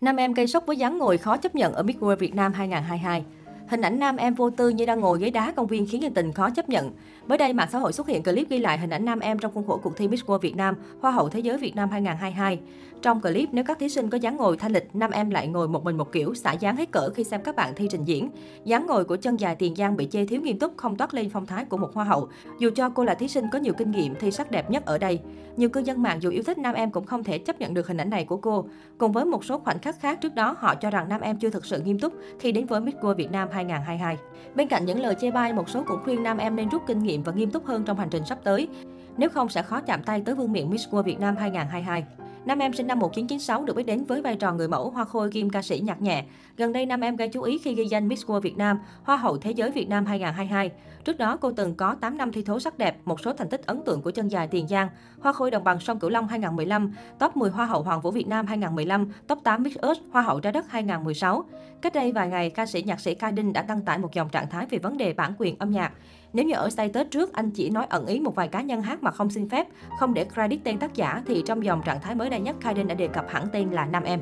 Nam 0.00 0.16
em 0.16 0.32
gây 0.32 0.46
sốc 0.46 0.66
với 0.66 0.76
dáng 0.76 0.98
ngồi 0.98 1.18
khó 1.18 1.36
chấp 1.36 1.54
nhận 1.54 1.72
ở 1.72 1.82
Miss 1.82 1.98
World 1.98 2.16
Việt 2.16 2.34
Nam 2.34 2.52
2022. 2.52 3.24
Hình 3.68 3.80
ảnh 3.80 3.98
nam 3.98 4.16
em 4.16 4.34
vô 4.34 4.50
tư 4.50 4.68
như 4.68 4.86
đang 4.86 5.00
ngồi 5.00 5.18
ghế 5.18 5.30
đá 5.30 5.52
công 5.52 5.66
viên 5.66 5.86
khiến 5.86 6.00
người 6.00 6.10
tình 6.10 6.32
khó 6.32 6.50
chấp 6.50 6.68
nhận. 6.68 6.90
Mới 7.26 7.38
đây, 7.38 7.52
mạng 7.52 7.68
xã 7.72 7.78
hội 7.78 7.92
xuất 7.92 8.08
hiện 8.08 8.22
clip 8.22 8.48
ghi 8.48 8.58
lại 8.58 8.78
hình 8.78 8.90
ảnh 8.90 9.04
nam 9.04 9.20
em 9.20 9.38
trong 9.38 9.52
khuôn 9.54 9.66
khổ 9.66 9.80
cuộc 9.82 9.96
thi 9.96 10.08
Miss 10.08 10.24
World 10.24 10.38
Việt 10.38 10.56
Nam, 10.56 10.74
Hoa 11.00 11.10
hậu 11.10 11.28
Thế 11.28 11.40
giới 11.40 11.58
Việt 11.58 11.76
Nam 11.76 11.88
2022. 11.90 12.58
Trong 13.02 13.20
clip, 13.20 13.48
nếu 13.52 13.64
các 13.64 13.78
thí 13.78 13.88
sinh 13.88 14.10
có 14.10 14.18
dáng 14.18 14.36
ngồi 14.36 14.56
thanh 14.56 14.72
lịch, 14.72 14.88
nam 14.94 15.10
em 15.10 15.30
lại 15.30 15.48
ngồi 15.48 15.68
một 15.68 15.84
mình 15.84 15.96
một 15.96 16.12
kiểu, 16.12 16.34
xả 16.34 16.52
dáng 16.52 16.76
hết 16.76 16.90
cỡ 16.90 17.10
khi 17.10 17.24
xem 17.24 17.42
các 17.42 17.56
bạn 17.56 17.72
thi 17.76 17.88
trình 17.90 18.04
diễn. 18.04 18.30
Dáng 18.64 18.86
ngồi 18.86 19.04
của 19.04 19.16
chân 19.16 19.36
dài 19.36 19.54
tiền 19.54 19.74
giang 19.74 19.96
bị 19.96 20.08
chê 20.10 20.26
thiếu 20.26 20.40
nghiêm 20.40 20.58
túc, 20.58 20.76
không 20.76 20.96
toát 20.96 21.14
lên 21.14 21.30
phong 21.30 21.46
thái 21.46 21.64
của 21.64 21.76
một 21.76 21.94
hoa 21.94 22.04
hậu. 22.04 22.28
Dù 22.58 22.70
cho 22.74 22.90
cô 22.90 23.04
là 23.04 23.14
thí 23.14 23.28
sinh 23.28 23.44
có 23.52 23.58
nhiều 23.58 23.72
kinh 23.72 23.90
nghiệm 23.90 24.14
thi 24.14 24.30
sắc 24.30 24.50
đẹp 24.50 24.70
nhất 24.70 24.86
ở 24.86 24.98
đây. 24.98 25.20
Nhiều 25.56 25.68
cư 25.68 25.80
dân 25.80 26.02
mạng 26.02 26.22
dù 26.22 26.30
yêu 26.30 26.42
thích 26.42 26.58
nam 26.58 26.74
em 26.74 26.90
cũng 26.90 27.06
không 27.06 27.24
thể 27.24 27.38
chấp 27.38 27.60
nhận 27.60 27.74
được 27.74 27.86
hình 27.86 27.96
ảnh 27.96 28.10
này 28.10 28.24
của 28.24 28.36
cô. 28.36 28.68
Cùng 28.98 29.12
với 29.12 29.24
một 29.24 29.44
số 29.44 29.58
khoảnh 29.58 29.78
khắc 29.78 30.00
khác 30.00 30.20
trước 30.20 30.34
đó, 30.34 30.56
họ 30.58 30.74
cho 30.74 30.90
rằng 30.90 31.08
nam 31.08 31.20
em 31.20 31.38
chưa 31.38 31.50
thực 31.50 31.64
sự 31.64 31.80
nghiêm 31.80 31.98
túc 31.98 32.12
khi 32.40 32.52
đến 32.52 32.66
với 32.66 32.80
Miss 32.80 32.96
World 32.96 33.14
Việt 33.14 33.30
Nam 33.30 33.48
2022. 33.64 34.16
Bên 34.54 34.68
cạnh 34.68 34.84
những 34.84 35.00
lời 35.00 35.14
chê 35.20 35.30
bai, 35.30 35.52
một 35.52 35.68
số 35.68 35.84
cũng 35.86 36.00
khuyên 36.04 36.22
nam 36.22 36.38
em 36.38 36.56
nên 36.56 36.68
rút 36.68 36.82
kinh 36.86 37.02
nghiệm 37.02 37.22
và 37.22 37.32
nghiêm 37.32 37.50
túc 37.50 37.66
hơn 37.66 37.84
trong 37.84 37.98
hành 37.98 38.08
trình 38.10 38.24
sắp 38.24 38.38
tới. 38.44 38.68
Nếu 39.16 39.28
không 39.28 39.48
sẽ 39.48 39.62
khó 39.62 39.80
chạm 39.80 40.02
tay 40.02 40.22
tới 40.26 40.34
vương 40.34 40.52
miện 40.52 40.70
Miss 40.70 40.88
World 40.88 41.02
Việt 41.02 41.20
Nam 41.20 41.36
2022. 41.36 42.04
Nam 42.48 42.58
em 42.58 42.72
sinh 42.72 42.86
năm 42.86 42.98
1996 42.98 43.64
được 43.64 43.76
biết 43.76 43.86
đến 43.86 44.04
với 44.04 44.22
vai 44.22 44.36
trò 44.36 44.52
người 44.52 44.68
mẫu 44.68 44.90
hoa 44.90 45.04
khôi 45.04 45.30
kim 45.30 45.50
ca 45.50 45.62
sĩ 45.62 45.80
nhạc 45.80 46.02
nhẹ. 46.02 46.24
Gần 46.56 46.72
đây 46.72 46.86
Nam 46.86 47.00
em 47.00 47.16
gây 47.16 47.28
chú 47.28 47.42
ý 47.42 47.58
khi 47.58 47.74
ghi 47.74 47.84
danh 47.84 48.08
Miss 48.08 48.24
World 48.26 48.40
Việt 48.40 48.56
Nam, 48.56 48.78
Hoa 49.02 49.16
hậu 49.16 49.36
Thế 49.36 49.50
giới 49.50 49.70
Việt 49.70 49.88
Nam 49.88 50.06
2022. 50.06 50.70
Trước 51.04 51.18
đó 51.18 51.36
cô 51.36 51.52
từng 51.52 51.74
có 51.74 51.94
8 52.00 52.18
năm 52.18 52.32
thi 52.32 52.42
thố 52.42 52.60
sắc 52.60 52.78
đẹp, 52.78 52.96
một 53.04 53.20
số 53.20 53.32
thành 53.32 53.48
tích 53.48 53.66
ấn 53.66 53.82
tượng 53.84 54.02
của 54.02 54.10
chân 54.10 54.28
dài 54.28 54.48
Tiền 54.48 54.68
Giang, 54.68 54.88
Hoa 55.20 55.32
khôi 55.32 55.50
đồng 55.50 55.64
bằng 55.64 55.80
sông 55.80 55.98
Cửu 55.98 56.10
Long 56.10 56.28
2015, 56.28 56.92
top 57.18 57.36
10 57.36 57.50
Hoa 57.50 57.66
hậu 57.66 57.82
Hoàng 57.82 58.00
vũ 58.00 58.10
Việt 58.10 58.28
Nam 58.28 58.46
2015, 58.46 59.12
top 59.26 59.38
8 59.44 59.62
Miss 59.62 59.78
Earth 59.78 60.00
Hoa 60.10 60.22
hậu 60.22 60.40
trái 60.40 60.52
đất 60.52 60.64
2016. 60.68 61.44
Cách 61.82 61.94
đây 61.94 62.12
vài 62.12 62.28
ngày, 62.28 62.50
ca 62.50 62.66
sĩ 62.66 62.82
nhạc 62.82 63.00
sĩ 63.00 63.14
Ca 63.14 63.30
Đinh 63.30 63.52
đã 63.52 63.62
đăng 63.62 63.82
tải 63.82 63.98
một 63.98 64.14
dòng 64.14 64.28
trạng 64.28 64.50
thái 64.50 64.66
về 64.70 64.78
vấn 64.78 64.96
đề 64.96 65.12
bản 65.12 65.32
quyền 65.38 65.56
âm 65.58 65.70
nhạc. 65.70 65.92
Nếu 66.32 66.44
như 66.46 66.54
ở 66.54 66.70
status 66.70 67.06
trước 67.10 67.32
anh 67.32 67.50
chỉ 67.50 67.70
nói 67.70 67.86
ẩn 67.88 68.06
ý 68.06 68.20
một 68.20 68.34
vài 68.34 68.48
cá 68.48 68.62
nhân 68.62 68.82
hát 68.82 69.02
mà 69.02 69.10
không 69.10 69.30
xin 69.30 69.48
phép, 69.48 69.66
không 69.98 70.14
để 70.14 70.26
credit 70.34 70.60
tên 70.64 70.78
tác 70.78 70.94
giả 70.94 71.22
thì 71.26 71.42
trong 71.46 71.64
dòng 71.64 71.82
trạng 71.84 72.00
thái 72.00 72.14
mới 72.14 72.30
đây 72.30 72.37
nhất 72.40 72.56
Kaiden 72.60 72.88
đã 72.88 72.94
đề 72.94 73.08
cập 73.08 73.24
hẳn 73.28 73.46
tên 73.52 73.70
là 73.70 73.86
Nam 73.86 74.02
Em. 74.02 74.20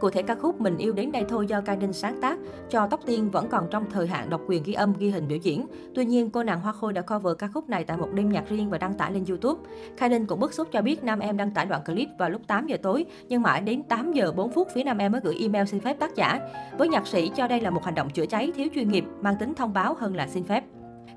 Cụ 0.00 0.10
thể 0.10 0.22
ca 0.22 0.34
khúc 0.34 0.60
Mình 0.60 0.76
yêu 0.76 0.92
đến 0.92 1.12
đây 1.12 1.24
thôi 1.28 1.46
do 1.46 1.60
Kaiden 1.60 1.92
sáng 1.92 2.20
tác 2.20 2.38
cho 2.70 2.86
Tóc 2.86 3.00
Tiên 3.06 3.30
vẫn 3.30 3.48
còn 3.48 3.66
trong 3.70 3.90
thời 3.90 4.06
hạn 4.06 4.30
độc 4.30 4.40
quyền 4.46 4.62
ghi 4.62 4.72
âm 4.72 4.92
ghi 4.98 5.10
hình 5.10 5.28
biểu 5.28 5.38
diễn. 5.38 5.66
Tuy 5.94 6.04
nhiên, 6.04 6.30
cô 6.30 6.42
nàng 6.42 6.60
Hoa 6.60 6.72
Khôi 6.72 6.92
đã 6.92 7.02
cover 7.02 7.36
ca 7.38 7.48
khúc 7.54 7.68
này 7.68 7.84
tại 7.84 7.96
một 7.96 8.08
đêm 8.14 8.28
nhạc 8.28 8.48
riêng 8.48 8.70
và 8.70 8.78
đăng 8.78 8.94
tải 8.94 9.12
lên 9.12 9.24
YouTube. 9.28 9.60
Kaiden 9.96 10.26
cũng 10.26 10.40
bức 10.40 10.54
xúc 10.54 10.68
cho 10.72 10.82
biết 10.82 11.04
Nam 11.04 11.18
Em 11.18 11.36
đăng 11.36 11.50
tải 11.50 11.66
đoạn 11.66 11.82
clip 11.86 12.08
vào 12.18 12.30
lúc 12.30 12.42
8 12.46 12.66
giờ 12.66 12.76
tối, 12.82 13.04
nhưng 13.28 13.42
mãi 13.42 13.60
đến 13.60 13.82
8 13.82 14.12
giờ 14.12 14.32
4 14.32 14.52
phút 14.52 14.68
phía 14.74 14.84
Nam 14.84 14.98
Em 14.98 15.12
mới 15.12 15.20
gửi 15.24 15.36
email 15.40 15.66
xin 15.66 15.80
phép 15.80 15.98
tác 15.98 16.14
giả. 16.16 16.40
Với 16.78 16.88
nhạc 16.88 17.06
sĩ 17.06 17.30
cho 17.36 17.48
đây 17.48 17.60
là 17.60 17.70
một 17.70 17.84
hành 17.84 17.94
động 17.94 18.10
chữa 18.10 18.26
cháy 18.26 18.52
thiếu 18.56 18.68
chuyên 18.74 18.88
nghiệp, 18.88 19.04
mang 19.20 19.36
tính 19.36 19.54
thông 19.54 19.72
báo 19.72 19.94
hơn 19.94 20.16
là 20.16 20.26
xin 20.28 20.44
phép. 20.44 20.64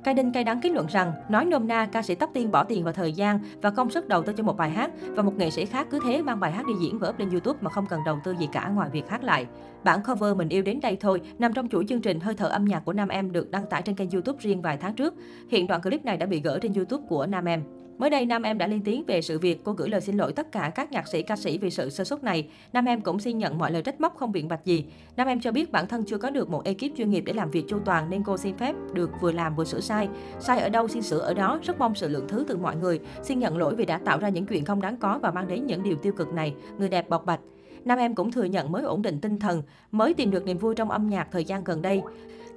Cai 0.03 0.13
Đinh 0.13 0.31
cay 0.31 0.43
đắng 0.43 0.61
kết 0.61 0.69
luận 0.69 0.87
rằng, 0.87 1.13
nói 1.29 1.45
nôm 1.45 1.67
na, 1.67 1.85
ca 1.91 2.01
sĩ 2.01 2.15
Tóc 2.15 2.29
Tiên 2.33 2.51
bỏ 2.51 2.63
tiền 2.63 2.83
vào 2.83 2.93
thời 2.93 3.13
gian 3.13 3.39
và 3.61 3.69
công 3.69 3.89
sức 3.89 4.07
đầu 4.07 4.23
tư 4.23 4.33
cho 4.33 4.43
một 4.43 4.57
bài 4.57 4.69
hát 4.69 4.91
và 5.09 5.23
một 5.23 5.37
nghệ 5.37 5.49
sĩ 5.49 5.65
khác 5.65 5.87
cứ 5.91 5.99
thế 6.05 6.21
mang 6.21 6.39
bài 6.39 6.51
hát 6.51 6.65
đi 6.67 6.73
diễn 6.81 6.99
và 6.99 7.09
up 7.09 7.19
lên 7.19 7.29
YouTube 7.29 7.59
mà 7.61 7.69
không 7.69 7.85
cần 7.89 7.99
đầu 8.05 8.19
tư 8.23 8.35
gì 8.39 8.47
cả 8.51 8.67
ngoài 8.67 8.89
việc 8.93 9.09
hát 9.09 9.23
lại. 9.23 9.45
Bản 9.83 9.99
cover 10.07 10.35
Mình 10.35 10.49
yêu 10.49 10.63
đến 10.63 10.79
đây 10.81 10.97
thôi 10.99 11.21
nằm 11.39 11.53
trong 11.53 11.69
chuỗi 11.69 11.85
chương 11.89 12.01
trình 12.01 12.19
Hơi 12.19 12.35
thở 12.35 12.47
âm 12.47 12.65
nhạc 12.65 12.79
của 12.79 12.93
Nam 12.93 13.09
Em 13.09 13.31
được 13.31 13.51
đăng 13.51 13.65
tải 13.65 13.81
trên 13.81 13.95
kênh 13.95 14.09
YouTube 14.09 14.39
riêng 14.41 14.61
vài 14.61 14.77
tháng 14.77 14.93
trước. 14.93 15.13
Hiện 15.49 15.67
đoạn 15.67 15.81
clip 15.81 16.05
này 16.05 16.17
đã 16.17 16.25
bị 16.25 16.41
gỡ 16.41 16.59
trên 16.61 16.73
YouTube 16.73 17.05
của 17.09 17.25
Nam 17.25 17.45
Em. 17.45 17.63
Mới 17.97 18.09
đây, 18.09 18.25
Nam 18.25 18.43
Em 18.43 18.57
đã 18.57 18.67
lên 18.67 18.81
tiếng 18.83 19.03
về 19.07 19.21
sự 19.21 19.39
việc 19.39 19.63
cô 19.63 19.73
gửi 19.73 19.89
lời 19.89 20.01
xin 20.01 20.17
lỗi 20.17 20.33
tất 20.33 20.51
cả 20.51 20.71
các 20.75 20.91
nhạc 20.91 21.07
sĩ 21.07 21.21
ca 21.21 21.35
sĩ 21.35 21.57
vì 21.57 21.69
sự 21.69 21.89
sơ 21.89 22.03
suất 22.03 22.23
này. 22.23 22.47
Nam 22.73 22.85
Em 22.85 23.01
cũng 23.01 23.19
xin 23.19 23.37
nhận 23.37 23.57
mọi 23.57 23.71
lời 23.71 23.81
trách 23.81 24.01
móc 24.01 24.17
không 24.17 24.31
biện 24.31 24.47
bạch 24.47 24.65
gì. 24.65 24.85
Nam 25.15 25.27
Em 25.27 25.41
cho 25.41 25.51
biết 25.51 25.71
bản 25.71 25.87
thân 25.87 26.03
chưa 26.05 26.17
có 26.17 26.29
được 26.29 26.49
một 26.49 26.63
ekip 26.65 26.97
chuyên 26.97 27.09
nghiệp 27.09 27.23
để 27.25 27.33
làm 27.33 27.51
việc 27.51 27.63
chu 27.67 27.79
toàn 27.85 28.09
nên 28.09 28.23
cô 28.23 28.37
xin 28.37 28.57
phép 28.57 28.75
được 28.93 29.09
vừa 29.21 29.31
làm 29.31 29.55
vừa 29.55 29.65
sửa 29.65 29.79
sai. 29.79 30.09
Sai 30.39 30.59
ở 30.59 30.69
đâu 30.69 30.87
xin 30.87 31.01
sửa 31.01 31.19
ở 31.19 31.33
đó, 31.33 31.59
rất 31.63 31.79
mong 31.79 31.95
sự 31.95 32.07
lượng 32.07 32.27
thứ 32.27 32.45
từ 32.47 32.57
mọi 32.57 32.75
người. 32.75 32.99
Xin 33.23 33.39
nhận 33.39 33.57
lỗi 33.57 33.75
vì 33.75 33.85
đã 33.85 33.97
tạo 33.97 34.19
ra 34.19 34.29
những 34.29 34.45
chuyện 34.45 34.65
không 34.65 34.81
đáng 34.81 34.97
có 34.97 35.19
và 35.21 35.31
mang 35.31 35.47
đến 35.47 35.65
những 35.65 35.83
điều 35.83 35.95
tiêu 35.95 36.13
cực 36.13 36.33
này. 36.33 36.53
Người 36.77 36.89
đẹp 36.89 37.09
bộc 37.09 37.25
bạch. 37.25 37.39
Nam 37.85 37.97
em 37.97 38.15
cũng 38.15 38.31
thừa 38.31 38.43
nhận 38.43 38.71
mới 38.71 38.83
ổn 38.83 39.01
định 39.01 39.19
tinh 39.19 39.39
thần, 39.39 39.63
mới 39.91 40.13
tìm 40.13 40.31
được 40.31 40.45
niềm 40.45 40.57
vui 40.57 40.75
trong 40.75 40.91
âm 40.91 41.09
nhạc 41.09 41.27
thời 41.31 41.45
gian 41.45 41.63
gần 41.63 41.81
đây. 41.81 42.01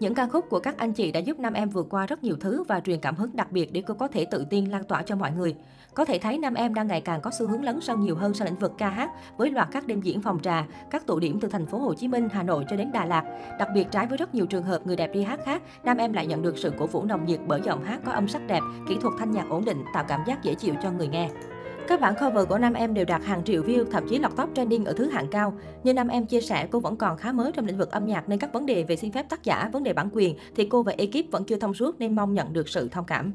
Những 0.01 0.15
ca 0.15 0.27
khúc 0.27 0.51
của 0.51 0.59
các 0.59 0.79
anh 0.79 0.93
chị 0.93 1.13
đã 1.13 1.21
giúp 1.21 1.39
Nam 1.39 1.53
Em 1.53 1.69
vượt 1.69 1.87
qua 1.91 2.07
rất 2.07 2.25
nhiều 2.25 2.37
thứ 2.41 2.63
và 2.63 2.81
truyền 2.81 3.01
cảm 3.01 3.17
hứng 3.17 3.37
đặc 3.37 3.53
biệt 3.53 3.73
để 3.73 3.83
cô 3.87 3.95
có 3.95 4.09
thể 4.09 4.25
tự 4.25 4.47
tin 4.51 4.65
lan 4.65 4.85
tỏa 4.85 5.03
cho 5.03 5.17
mọi 5.17 5.33
người. 5.33 5.57
Có 5.95 6.05
thể 6.05 6.19
thấy 6.19 6.39
Nam 6.39 6.55
Em 6.55 6.75
đang 6.75 6.87
ngày 6.87 7.01
càng 7.01 7.21
có 7.21 7.31
xu 7.39 7.47
hướng 7.47 7.65
lấn 7.65 7.81
sân 7.81 8.01
nhiều 8.01 8.17
hơn 8.17 8.35
sang 8.35 8.49
lĩnh 8.49 8.59
vực 8.59 8.73
ca 8.79 8.89
hát 8.89 9.11
với 9.37 9.51
loạt 9.51 9.69
các 9.73 9.87
đêm 9.87 10.01
diễn 10.01 10.23
phòng 10.23 10.41
trà, 10.41 10.67
các 10.91 11.07
tụ 11.07 11.19
điểm 11.19 11.41
từ 11.41 11.49
thành 11.49 11.67
phố 11.67 11.79
Hồ 11.79 11.95
Chí 11.95 12.09
Minh, 12.09 12.29
Hà 12.33 12.43
Nội 12.43 12.65
cho 12.71 12.77
đến 12.77 12.93
Đà 12.93 13.05
Lạt. 13.05 13.25
Đặc 13.59 13.69
biệt 13.75 13.87
trái 13.91 14.07
với 14.07 14.19
rất 14.19 14.35
nhiều 14.35 14.47
trường 14.47 14.65
hợp 14.65 14.87
người 14.87 14.97
đẹp 14.97 15.11
đi 15.13 15.23
hát 15.23 15.41
khác, 15.45 15.63
Nam 15.85 15.97
Em 15.97 16.13
lại 16.13 16.27
nhận 16.27 16.43
được 16.43 16.59
sự 16.59 16.73
cổ 16.79 16.87
vũ 16.87 17.05
nồng 17.05 17.27
nhiệt 17.27 17.41
bởi 17.47 17.61
giọng 17.65 17.85
hát 17.85 18.01
có 18.05 18.13
âm 18.13 18.29
sắc 18.29 18.47
đẹp, 18.47 18.61
kỹ 18.89 18.97
thuật 19.01 19.15
thanh 19.19 19.31
nhạc 19.31 19.49
ổn 19.51 19.65
định, 19.65 19.85
tạo 19.95 20.05
cảm 20.09 20.21
giác 20.27 20.43
dễ 20.43 20.55
chịu 20.55 20.75
cho 20.83 20.91
người 20.91 21.09
nghe. 21.09 21.31
Các 21.89 22.01
bản 22.01 22.15
cover 22.21 22.49
của 22.49 22.59
Nam 22.59 22.73
Em 22.73 22.95
đều 22.95 23.05
đạt 23.05 23.23
hàng 23.25 23.45
triệu 23.45 23.63
view, 23.63 23.85
thậm 23.91 24.09
chí 24.09 24.19
lọt 24.19 24.37
top 24.37 24.51
trending 24.55 24.85
ở 24.85 24.93
thứ 24.93 25.09
hạng 25.09 25.27
cao. 25.31 25.55
Như 25.85 25.95
Nam 25.95 26.09
Em 26.09 26.27
chia 26.27 26.41
sẻ, 26.41 26.69
cô 26.71 26.81
vẫn 26.81 26.97
còn 26.97 27.17
khá 27.17 27.33
mới 27.33 27.53
trong 27.53 27.67
lĩnh 27.67 27.79
vực 27.79 27.91
âm 27.91 28.07
nhạc 28.07 28.29
nên 28.29 28.39
các 28.39 28.53
vấn 28.53 28.67
đề 28.67 28.83
về 28.83 28.97
xin 28.97 29.13
phép 29.13 29.29
tác 29.29 29.45
giả, 29.45 29.71
vấn 29.73 29.83
đề 29.83 29.93
bản 29.93 30.09
quyền 30.13 30.37
thì 30.57 30.67
cô 30.71 30.83
và 30.83 30.93
ekip 30.99 31.31
vẫn 31.31 31.45
chưa 31.45 31.57
thông 31.57 31.75
suốt 31.75 31.99
nên 31.99 32.17
mong 32.17 32.35
nhận 32.35 32.53
được 32.53 32.69
sự 32.69 32.89
thông 32.89 33.05
cảm. 33.05 33.33